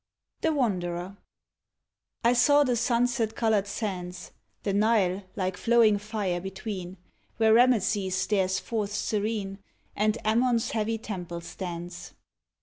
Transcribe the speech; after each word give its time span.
The 0.41 0.51
Wanderer 0.51 1.15
I 2.23 2.33
saw 2.33 2.63
the 2.63 2.75
sunset 2.75 3.35
colored 3.35 3.67
sands, 3.67 4.31
The 4.63 4.73
Nile 4.73 5.25
like 5.35 5.57
flowing 5.57 5.99
fire 5.99 6.41
between, 6.41 6.97
Where 7.37 7.53
Rameses 7.53 8.15
stares 8.15 8.57
forth 8.57 8.91
serene, 8.95 9.59
And 9.95 10.17
Ammon's 10.25 10.71
heavy 10.71 10.97
temple 10.97 11.41
stands. 11.41 12.15